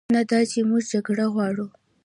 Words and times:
نه 0.15 0.21
دا 0.29 0.39
چې 0.51 0.59
موږ 0.69 0.83
جګړه 0.93 1.25
غواړو، 1.33 1.65